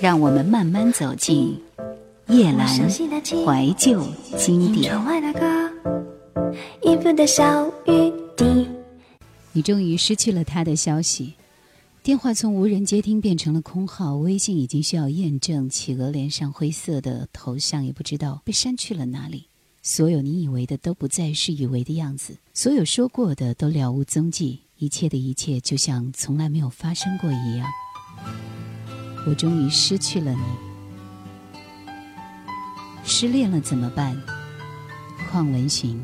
[0.00, 1.60] 让我们慢慢走进
[2.28, 4.00] 夜阑怀旧
[4.36, 4.94] 经典。
[9.52, 11.34] 你终于失去了他的消息，
[12.02, 19.46] 电话从无人接听变成了空号，微信已经需要验证，企鹅脸上灰色的头像也不知道被删去了哪里。
[19.82, 27.66] 所有你以为的都不再是以为的样子，所有说过的都了无踪迹，一切的一切就像从来没有发生过一样。
[29.26, 30.38] 我终于失去了你，
[33.04, 34.16] 失恋了怎么办？
[35.30, 36.02] 邝文寻。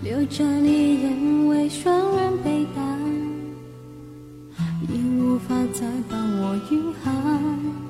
[0.00, 2.98] 留着你因为双人背单，
[4.88, 7.81] 已无法再帮我御寒。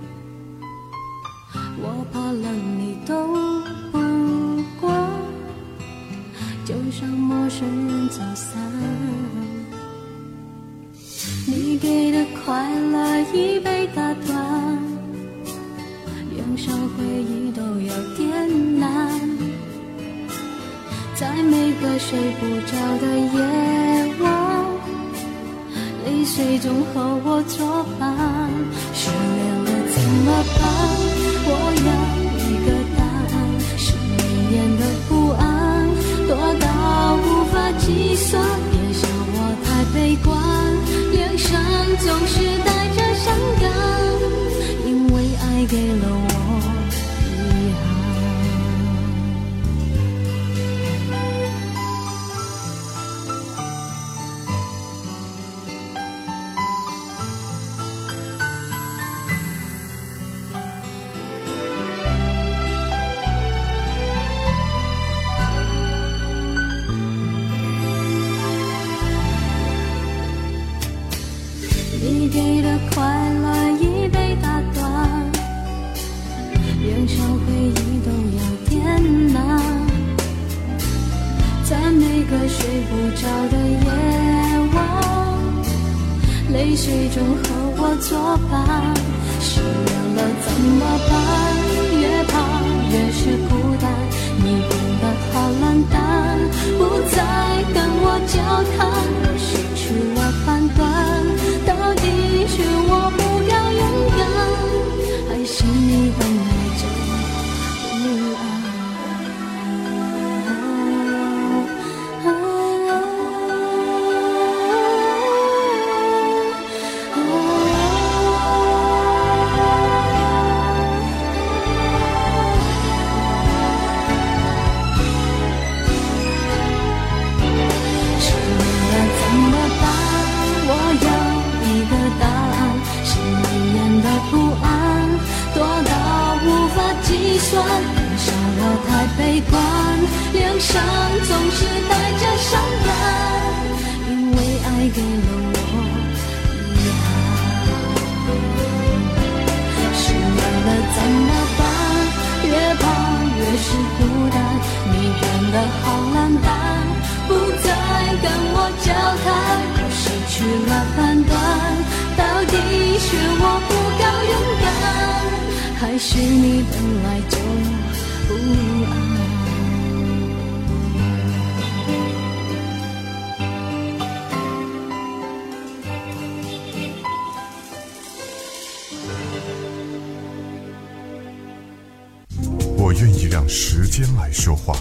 [183.49, 184.75] 时间来说话，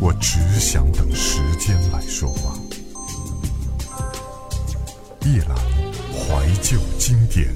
[0.00, 2.58] 我只想等时间来说话。
[5.22, 5.54] 夜阑
[6.12, 7.48] 怀旧经典。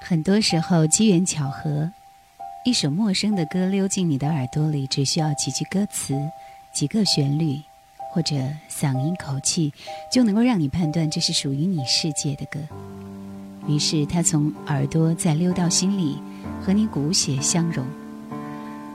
[0.00, 1.90] 很多时候，机缘巧合，
[2.64, 6.14] 一首陌生的歌溜进你的耳朵里，只需要几句歌词、
[6.72, 7.60] 几个旋律，
[8.12, 8.36] 或者
[8.70, 9.72] 嗓音口气，
[10.12, 12.60] 就能够让你判断这是属于你世界的歌。
[13.66, 16.18] 于是，它从耳朵再溜到心里，
[16.62, 17.84] 和你骨血相融。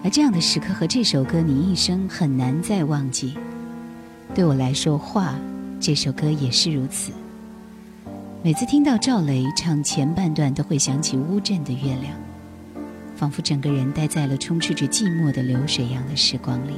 [0.03, 3.35] 而这样的时刻和这首歌，你一生很难再忘记。
[4.33, 5.29] 对我来说，《画》
[5.79, 7.12] 这首歌也是如此。
[8.44, 12.18] 每次听到赵雷唱前半段，都会想起乌镇的月亮，
[13.15, 16.75] 仿佛整个人待在了充斥着寂寞的流水一样的时光里。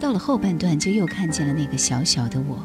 [0.00, 2.58] 到了后半段，就又看见了那个小小的我。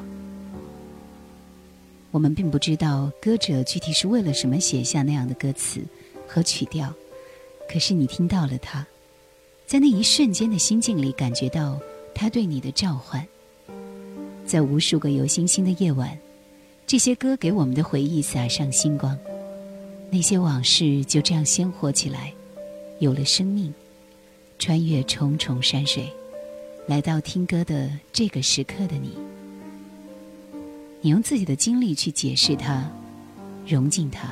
[2.12, 5.81] 我们并不知道歌者具体是为了什么写下那样的歌词，
[6.27, 6.94] 和曲调，
[7.69, 8.86] 可是你听到了它，
[9.65, 11.80] 在那一瞬间的心境里，感觉到
[12.15, 13.25] 它对你的召唤。
[14.45, 16.18] 在无数个有星星的夜晚，
[16.88, 19.18] 这些歌给我们的回忆洒上星光，
[20.09, 22.33] 那些往事就这样鲜活起来，
[23.00, 23.74] 有了生命，
[24.57, 26.09] 穿越重重山水，
[26.88, 29.12] 来到听歌的这个时刻的你。
[31.02, 32.90] 你用自己的经历去解释它，
[33.66, 34.30] 融进它。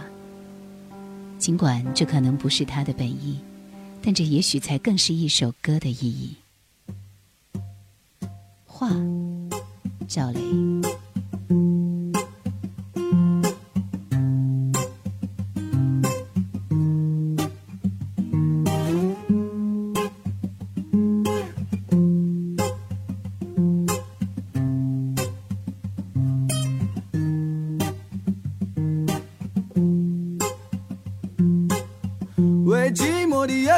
[1.37, 3.39] 尽管这可能不是它的本意，
[4.01, 6.35] 但这也许才更是一首歌的意义。
[8.65, 8.89] 画，
[10.07, 10.41] 赵雷。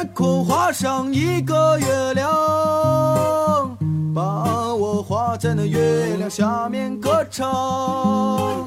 [0.05, 3.77] 空画上一个月亮，
[4.13, 8.65] 把我画在那月亮下面歌唱。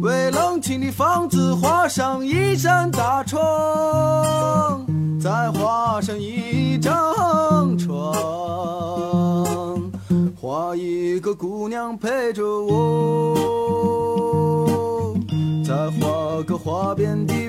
[0.00, 3.40] 为冷清的房子画上一扇大窗，
[5.20, 8.14] 再画上一张床，
[10.38, 13.34] 画一个姑娘陪着我，
[15.64, 17.43] 再画个花边的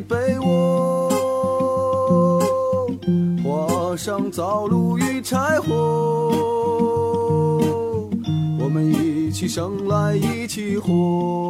[4.05, 5.73] 上灶炉与柴火，
[8.59, 11.49] 我们一起生来一起活。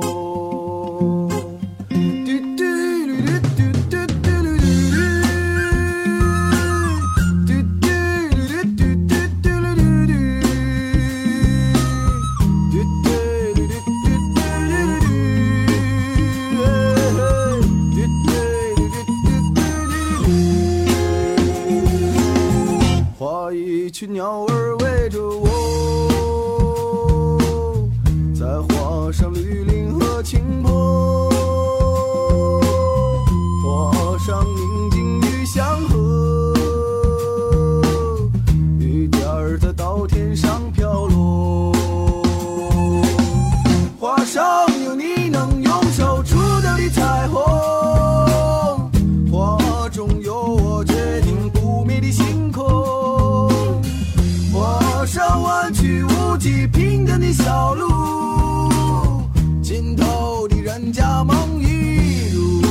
[57.19, 59.21] 的小路，
[59.61, 62.61] 尽头的人家梦一如。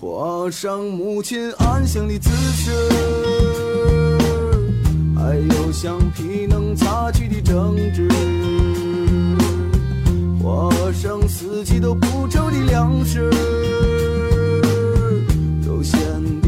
[0.00, 2.70] 画上母亲安详的姿势，
[5.16, 8.08] 还有橡皮能擦去的争执。
[10.42, 13.30] 画上四季都不愁的粮食，
[15.64, 15.98] 都显。
[15.98, 16.39] 得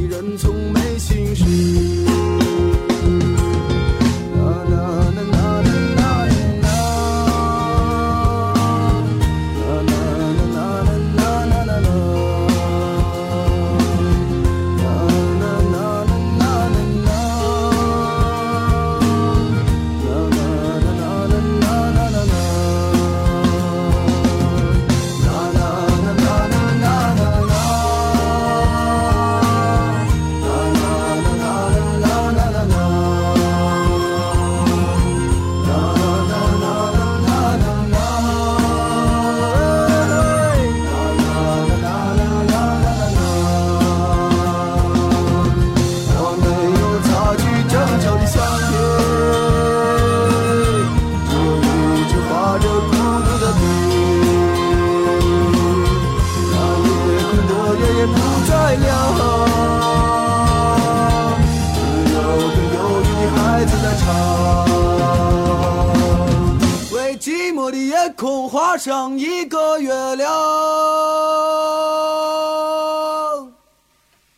[68.85, 70.29] 像一个月亮。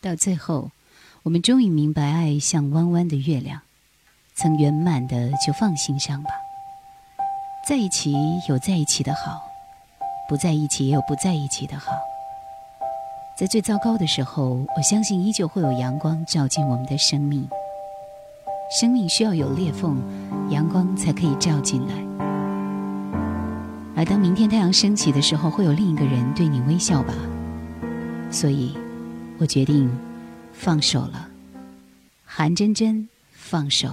[0.03, 0.71] 到最后，
[1.23, 3.63] 我们终于明白，爱像弯弯的月亮，
[4.35, 6.29] 曾圆满的就放心上吧。
[7.67, 8.13] 在一起
[8.47, 9.41] 有在一起的好，
[10.29, 11.93] 不在一起也有不在一起的好。
[13.39, 17.49] 在最糟糕的时候，我相信依旧会有阳光照进我们的生命。
[18.79, 19.97] 生命需要有裂缝，
[20.51, 22.04] 阳光才可以照进来。
[23.97, 27.15] 而当明天太阳升起的时候，会有另一个人对你微笑吧。
[28.31, 28.77] 所以，
[29.39, 29.91] 我决定
[30.53, 31.29] 放手了。
[32.25, 33.89] 韩真真，放手。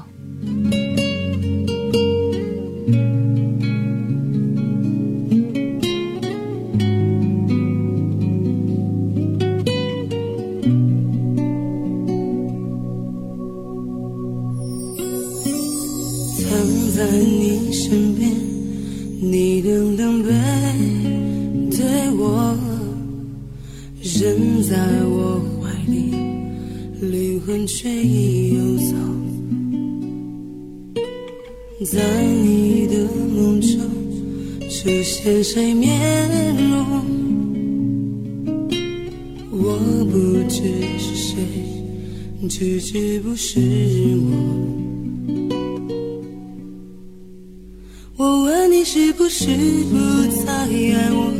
[35.32, 35.98] 出现谁面
[36.58, 36.76] 容？
[39.50, 39.78] 我
[40.12, 40.62] 不知
[41.00, 41.38] 是谁，
[42.50, 43.58] 只知不是
[44.18, 44.28] 我。
[48.18, 49.96] 我问你是不是不
[50.46, 51.32] 再爱我？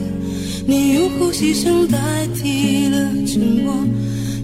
[0.66, 2.00] 你用呼吸声代
[2.34, 3.74] 替了沉默，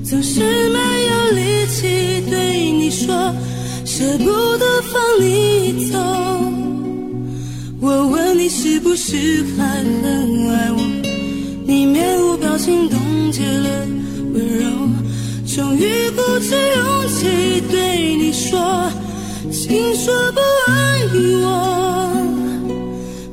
[0.04, 1.88] 总是没有力气
[2.30, 3.34] 对你说，
[3.86, 5.98] 舍不得放你走。
[7.80, 10.78] 我问你是不是还很爱我？
[11.66, 13.00] 你面无表情冻
[13.32, 13.86] 结了
[14.34, 14.66] 温柔，
[15.46, 18.90] 终于鼓起勇气对你说，
[19.52, 20.40] 请说不
[20.72, 20.72] 爱
[21.44, 21.46] 我，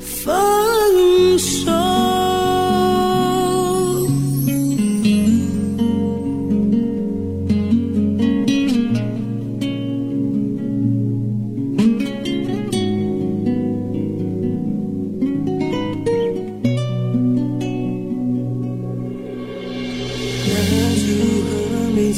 [0.01, 0.35] 放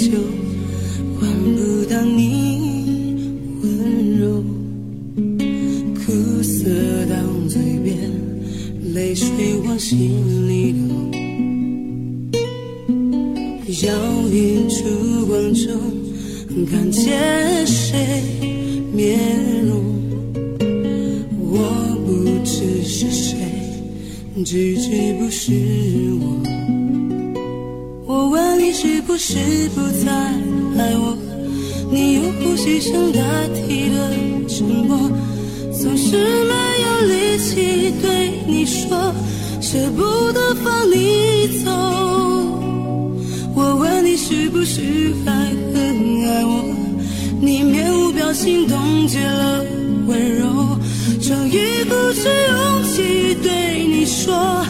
[0.06, 0.12] 就
[1.18, 2.20] 换不到你
[3.60, 3.66] 温
[4.20, 4.22] 柔，
[5.96, 6.12] 苦
[6.44, 6.70] 涩
[7.06, 7.16] 到
[7.48, 7.98] 嘴边，
[8.94, 9.26] 泪水
[9.64, 10.94] 往心里流。
[13.82, 13.92] 摇
[14.30, 14.34] 曳
[14.68, 14.76] 烛
[15.26, 15.66] 光中，
[16.70, 18.22] 看见谁
[18.94, 19.18] 面
[19.66, 19.74] 容？
[21.50, 21.52] 我
[22.06, 22.08] 不
[22.44, 23.34] 知是谁，
[24.44, 24.86] 只知
[25.18, 25.50] 不是。
[26.15, 26.15] 我
[29.18, 31.16] 是不再爱我？
[31.90, 33.20] 你用呼吸声代
[33.54, 34.10] 替了
[34.46, 35.10] 沉默，
[35.72, 36.54] 总是没
[36.84, 39.14] 有力气对你说，
[39.60, 41.70] 舍不得放你走。
[43.54, 44.82] 我问你是不是
[45.24, 45.32] 还
[45.72, 46.64] 很爱我？
[47.40, 49.64] 你面无表情冻结了
[50.06, 50.78] 温柔，
[51.22, 54.64] 终于鼓起勇气对你说，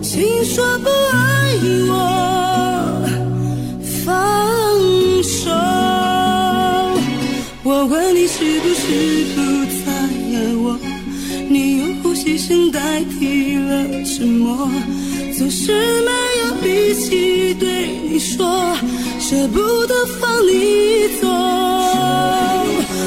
[0.00, 1.56] 请说不爱
[1.88, 1.92] 我，
[12.30, 14.70] 用呼吸声代替了沉默，
[15.36, 16.10] 总是没
[16.40, 18.76] 有力气对你说，
[19.18, 21.26] 舍不得放你走。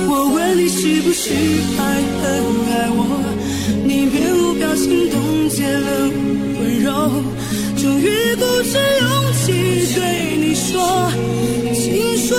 [0.09, 1.31] 我问你是不是
[1.77, 1.83] 还
[2.19, 2.23] 很
[2.69, 2.99] 爱我？
[3.85, 6.09] 你面无表情冻结了
[6.59, 6.91] 温柔，
[7.81, 9.03] 终于鼓起勇
[9.39, 9.45] 气
[9.95, 11.09] 对你说，
[11.73, 12.37] 请说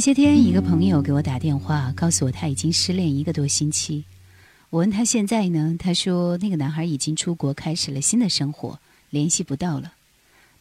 [0.00, 4.04] 前些天，一个朋友给我打电话，告诉我他已经失恋一个多星期。
[4.70, 8.78] 我问他现在呢，他说那个男孩已经出国，开始了新的生活，
[9.10, 9.92] 联系不到了。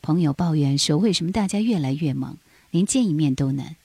[0.01, 2.35] 朋友抱怨说，为什么大家越来越忙，
[2.71, 3.77] 连见一面都难？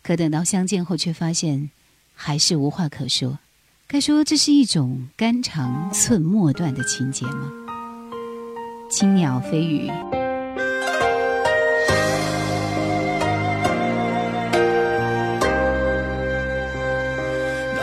[0.00, 1.72] 可等到相见后，却发现
[2.14, 3.40] 还是无话可说。
[3.88, 7.50] 该说这是一种肝肠寸末断的情节吗？
[8.88, 9.90] 青鸟飞语。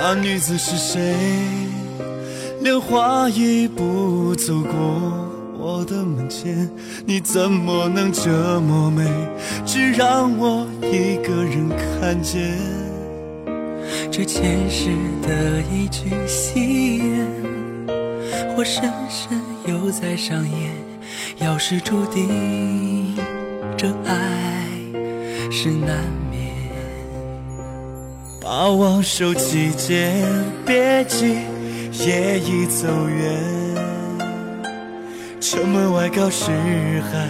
[0.09, 1.13] 那女子是谁？
[2.61, 4.71] 连话一步走过
[5.59, 6.71] 我的门前，
[7.05, 9.03] 你怎么能这么美，
[9.65, 11.67] 只让我一个人
[11.99, 12.57] 看见？
[14.09, 14.91] 这前世
[15.23, 17.27] 的一句戏言，
[18.55, 20.71] 活生生又在上演。
[21.39, 23.13] 要是注定，
[23.75, 24.69] 这爱
[25.51, 25.97] 是难
[26.31, 26.36] 免。
[28.49, 30.23] 把我手起见，
[30.65, 31.35] 别急，
[32.05, 33.37] 夜已走远。
[35.41, 36.49] 城门外告示
[37.11, 37.27] 还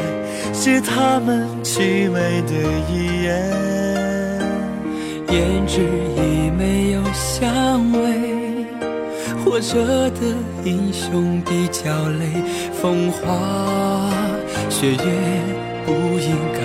[0.53, 2.53] 是他们凄美的
[2.87, 3.51] 遗言。
[5.27, 5.81] 胭脂
[6.17, 8.67] 已没有香味，
[9.43, 10.21] 活着的
[10.63, 12.27] 英雄比较累，
[12.79, 14.13] 风花
[14.69, 14.97] 雪月
[15.83, 16.61] 不应该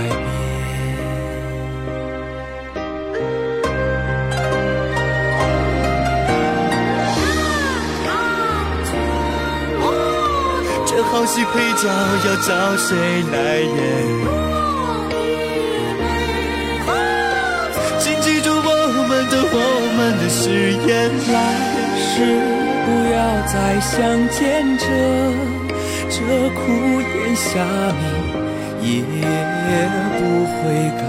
[11.35, 12.91] 戏配角要找谁
[13.33, 13.75] 来演？
[17.99, 18.61] 请记住我
[19.09, 19.57] 们的我
[19.97, 20.43] 们的誓
[20.87, 20.87] 言。
[21.33, 21.35] 来
[21.97, 22.12] 世
[22.85, 23.17] 不要
[23.49, 23.91] 再相
[24.29, 24.37] 见，
[24.77, 24.85] 这
[26.11, 26.21] 这
[26.51, 26.61] 苦
[27.01, 27.49] 炎下
[27.97, 28.05] 面
[28.83, 28.93] 也
[30.19, 30.21] 不
[30.53, 30.61] 会
[31.01, 31.03] 改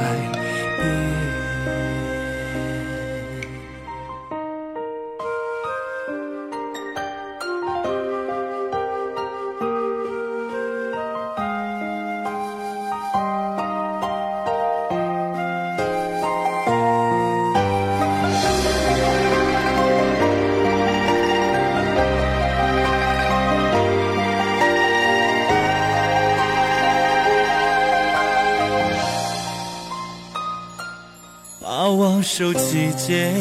[32.96, 33.34] 间，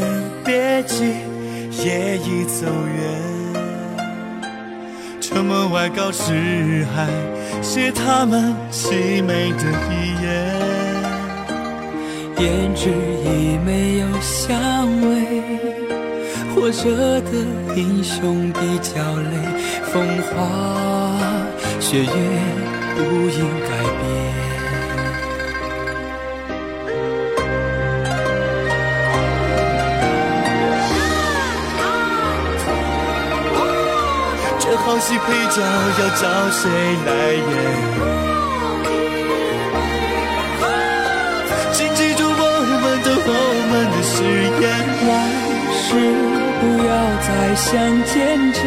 [0.45, 1.05] 别急，
[1.85, 3.01] 夜已走远。
[5.21, 7.09] 城门外告示还
[7.63, 10.27] 写他们凄美的遗言。
[12.37, 12.91] 胭脂
[13.25, 15.09] 已没有香味，
[16.55, 17.31] 活着的
[17.77, 19.35] 英雄比较累，
[19.93, 19.93] 风
[20.29, 20.31] 花
[21.79, 22.07] 雪月
[22.97, 23.71] 不应该
[34.93, 36.69] 好戏配角要找谁
[37.07, 37.43] 来演？
[41.73, 42.31] 请记住我
[42.83, 43.31] 们的我
[43.71, 44.13] 们的誓
[44.61, 44.63] 言。
[45.09, 45.11] 来
[45.73, 45.81] 世
[46.61, 46.93] 不要
[47.25, 47.73] 再相
[48.05, 48.13] 见，
[48.53, 48.61] 这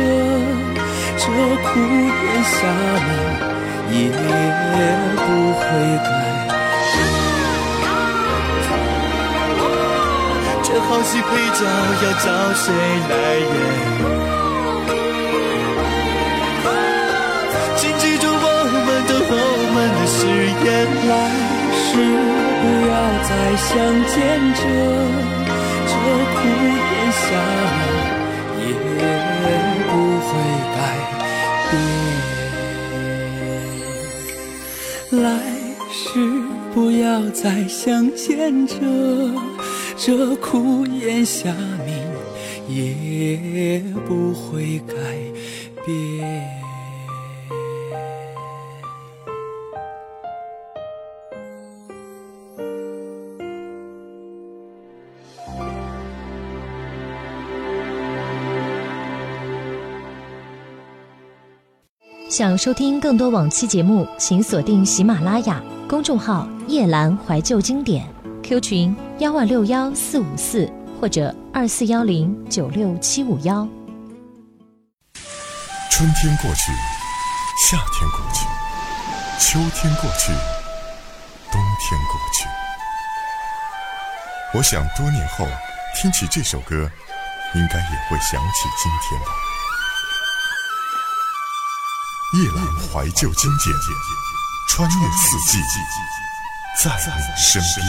[1.22, 1.24] 这
[1.62, 2.58] 苦炎下
[3.86, 4.10] 面也
[5.22, 5.24] 不
[5.60, 5.62] 会
[6.02, 6.10] 改。
[10.64, 11.62] 这好戏配角
[12.02, 12.66] 要找谁
[13.12, 13.14] 来
[13.46, 14.25] 演？
[20.66, 20.74] 誓言。
[21.08, 21.14] 来
[21.78, 21.94] 世
[22.62, 23.70] 不要再相
[24.08, 24.18] 见，
[24.56, 24.62] 这
[25.86, 25.94] 这
[26.34, 26.38] 苦
[26.82, 27.24] 咽下
[27.70, 27.78] 面
[28.60, 28.68] 也
[29.92, 29.94] 不
[30.26, 30.28] 会
[30.76, 30.78] 改
[31.70, 31.72] 变。
[35.22, 35.24] 来
[35.92, 35.98] 世
[36.74, 37.80] 不要再相
[38.16, 38.74] 见，这
[39.98, 41.54] 这苦咽下
[41.86, 41.88] 面
[42.68, 44.96] 也不会改
[45.86, 46.65] 变。
[62.38, 68.06] 想收听更多往期节目，请锁定喜马拉雅公众号“夜阑怀旧经典
[68.44, 70.70] ”，Q 群幺万六幺四五四
[71.00, 73.66] 或者二四幺零九六七五幺。
[75.90, 76.74] 春天过去，
[77.70, 78.46] 夏天过去，
[79.40, 80.34] 秋天过去，
[81.54, 82.50] 冬天过去。
[84.58, 85.48] 我想多年后
[85.96, 86.92] 听起这首歌，
[87.54, 89.28] 应该也会想起今天吧。
[92.34, 93.74] 夜阑怀旧经典，
[94.68, 95.60] 穿越四季，
[96.84, 97.88] 在你身边。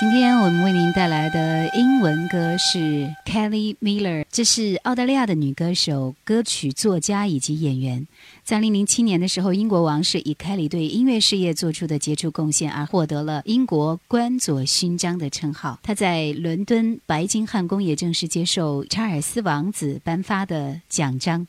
[0.00, 8.06] 今天我们为您带来的英文歌是 Kelly Miller，这是澳大利亚的女歌手、歌曲作家以及演员。
[8.42, 15.78] 在2007年的时候，英国王室以 Kelly 对音乐事业做出的杰出贡献而获得了英国官佐勋章的称号。
[15.82, 21.46] 她在伦敦白金汉宫也正式接受查尔斯王子颁发的奖章。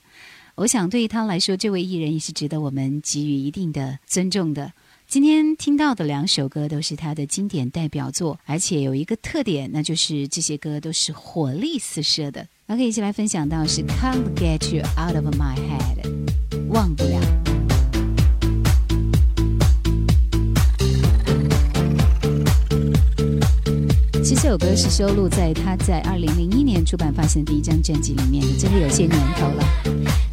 [0.58, 4.74] 我想对于他来说，这位艺人也是值得我们给予一定的尊重的。
[5.08, 12.48] 今天听到的两首歌都是他的经典代表作，而且有一个特点，那就是这些歌都是火力四射的。
[12.70, 16.02] OK，一起来分享到是《Can't Get You Out of My Head》，
[16.70, 17.22] 忘不了。
[24.24, 30.27] 其实这首歌是收录在他在二零零一年出版发行的第一张专辑里面的，真的有些年头了。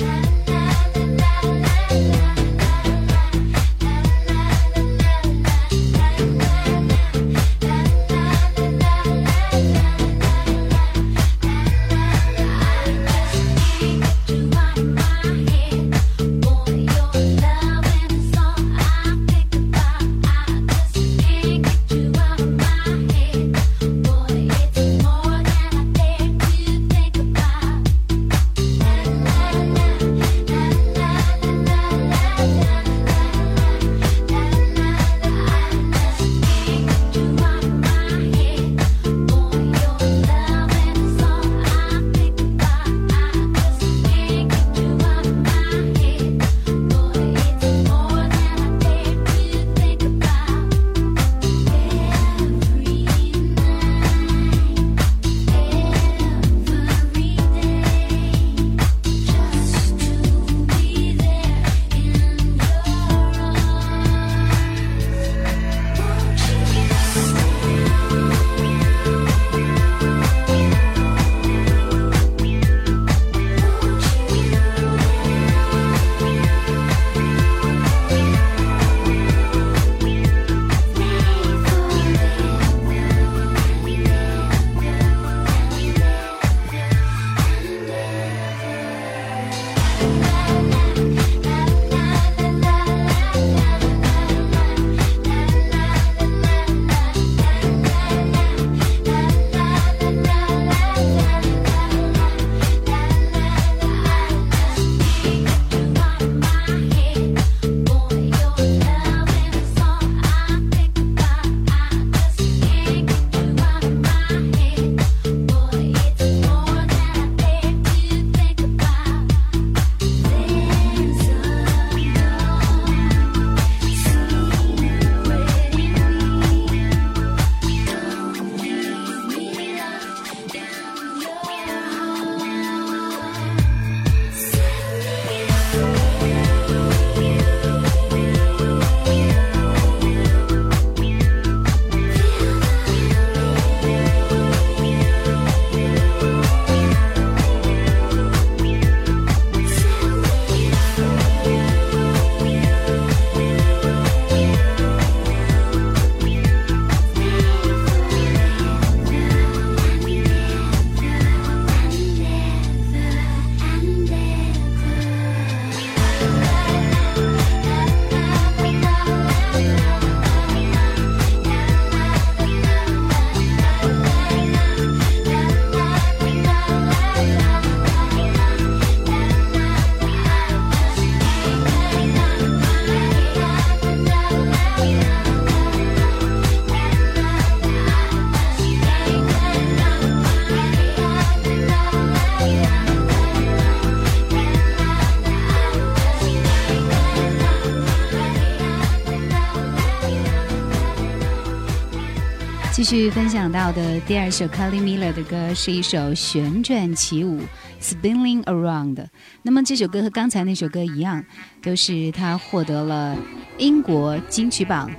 [202.86, 207.40] 继续分享到的第二首 Kelly Miller 的歌是一首旋转起舞
[207.80, 209.06] （Spinning Around）。
[209.40, 211.24] 那么这首歌和刚才那首歌一样，
[211.62, 213.16] 都是他获得了
[213.56, 214.90] 英国金曲榜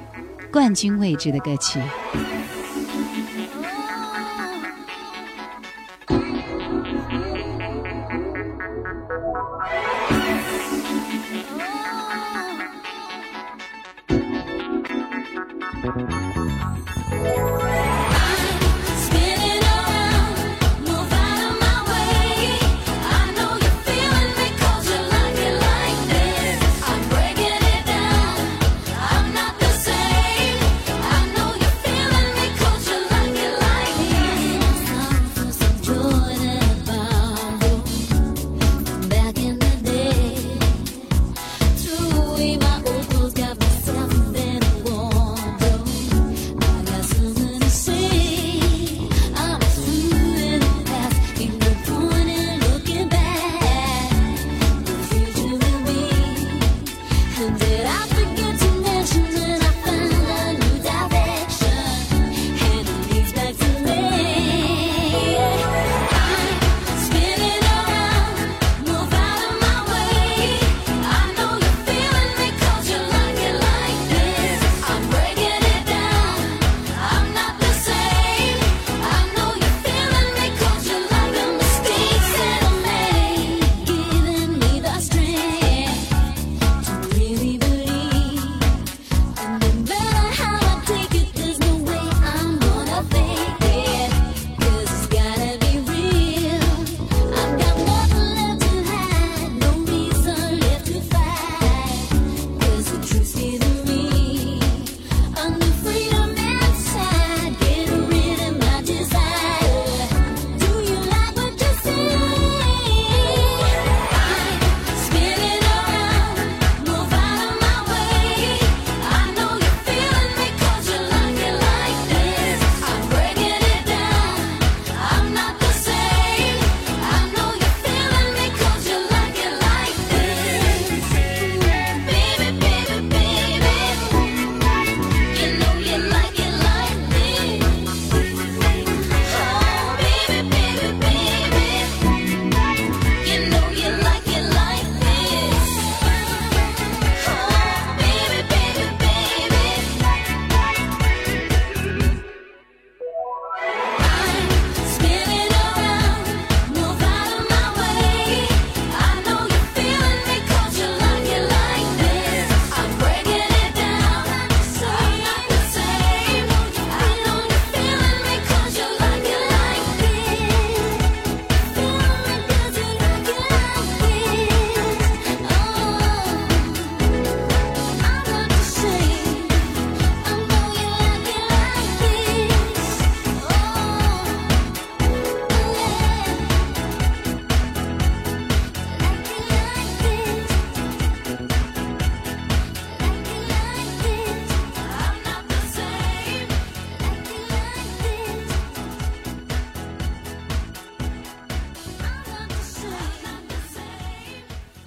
[0.52, 1.80] 冠军位置的歌曲。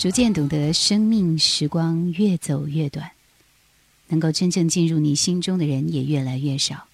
[0.08, 3.10] 逐渐懂得，生命时光越走越短，
[4.06, 6.86] 能够真正进入你心中的人也越来越少。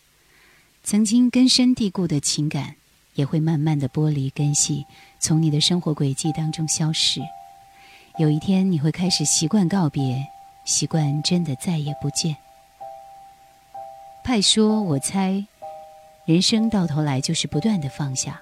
[0.83, 2.75] 曾经根深蒂固的情感，
[3.15, 4.85] 也会慢慢的剥离根系，
[5.21, 7.21] 从你的生活轨迹当中消失。
[8.19, 10.27] 有一天，你会开始习惯告别，
[10.65, 12.37] 习惯真的再也不见。
[14.25, 15.47] 派说：“我猜，
[16.25, 18.41] 人生到头来就是不断的放下，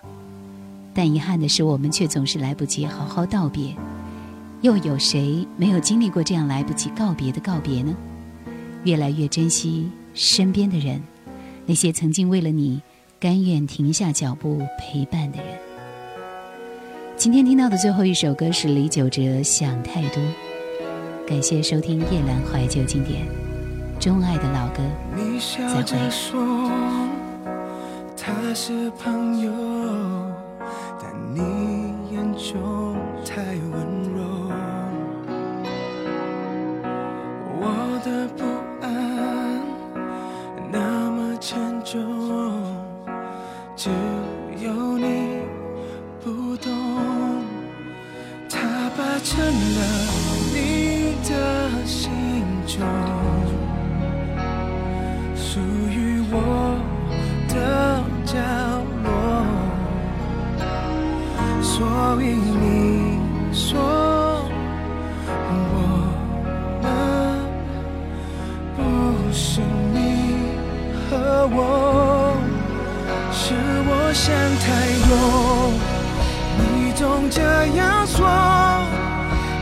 [0.94, 3.76] 但遗憾的是，我们却总是来不及好好道别。”
[4.62, 7.92] 又有谁没有经历过这样来不及告别的告别呢？
[8.84, 11.02] 越来越珍惜身边的人，
[11.66, 12.80] 那些曾经为了你
[13.18, 15.58] 甘愿停下脚步陪伴的人。
[17.16, 20.22] 今天听到的最后一首歌是李玖哲《想太多》。
[21.26, 23.26] 感谢收听夜阑怀旧经典，
[23.98, 24.82] 钟爱的老歌，
[25.58, 25.98] 再会。
[28.16, 29.50] 他是朋友，
[31.00, 31.40] 但你
[32.14, 32.81] 眼中
[62.22, 63.18] 所以你
[63.52, 63.80] 说
[65.50, 65.58] 我
[66.80, 66.86] 们
[68.76, 68.80] 不
[69.32, 69.60] 是
[69.92, 69.98] 你
[71.10, 71.58] 和我，
[73.32, 73.42] 是
[73.88, 74.32] 我想
[74.62, 74.70] 太
[75.08, 75.10] 多，
[76.60, 76.62] 你
[76.94, 77.42] 总这
[77.76, 78.24] 样说，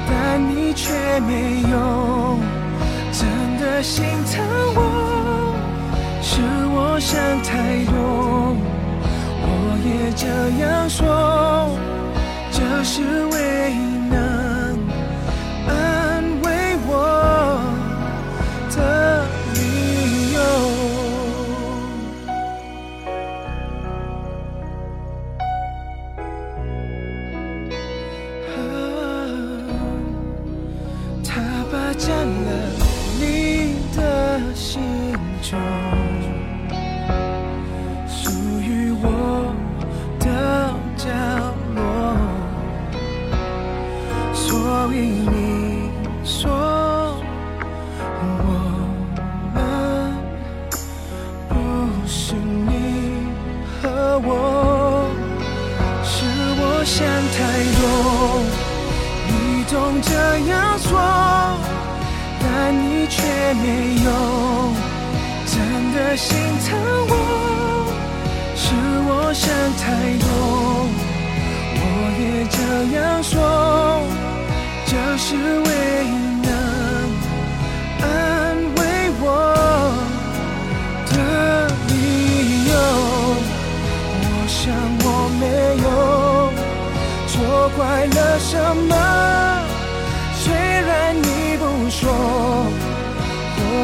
[0.06, 2.36] 但你却没有
[3.10, 3.24] 真
[3.58, 4.44] 的心疼
[4.76, 4.78] 我，
[6.20, 6.42] 是
[6.74, 8.54] 我想太多。
[9.42, 9.48] 我
[9.82, 10.26] 也这
[10.62, 11.08] 样说，
[12.92, 13.74] 是唯一
[14.10, 14.76] 能
[15.68, 16.90] 安慰我
[18.74, 18.78] 的
[19.54, 20.38] 理由。
[31.22, 31.30] 他
[31.70, 32.50] 霸占了
[33.20, 34.82] 你的心
[35.40, 35.99] 中。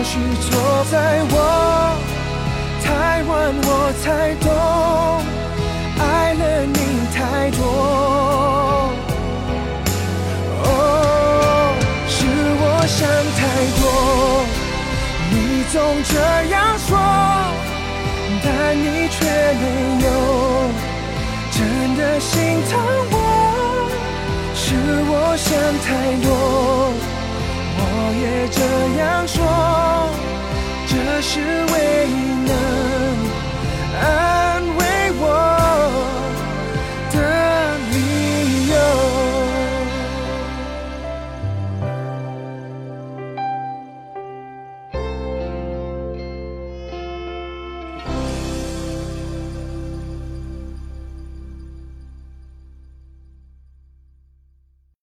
[0.06, 0.46] 许错
[0.88, 0.94] 在
[1.30, 1.34] 我。
[2.84, 2.88] 太
[3.24, 3.30] 晚
[3.66, 3.68] 我
[4.02, 4.06] 才
[4.46, 4.46] 懂，
[5.98, 6.78] 爱了你
[7.12, 7.60] 太多。
[10.62, 10.70] 哦，
[12.06, 12.16] 是
[12.62, 12.98] 我想
[13.36, 13.40] 太
[13.80, 13.82] 多，
[15.32, 15.34] 你
[15.72, 16.14] 总这
[16.54, 16.54] 样
[16.86, 16.88] 说，
[18.44, 18.46] 但
[18.78, 19.16] 你却
[19.60, 19.64] 没
[20.06, 20.08] 有
[21.50, 21.58] 真
[21.98, 22.30] 的心
[22.70, 22.78] 疼
[23.10, 23.14] 我。
[24.54, 24.64] 是
[25.10, 25.50] 我想
[25.84, 25.86] 太
[26.24, 26.26] 多，
[28.26, 28.60] 别这
[28.98, 29.38] 样说，
[30.88, 32.12] 这是唯一
[32.44, 32.52] 能
[34.02, 34.55] 爱。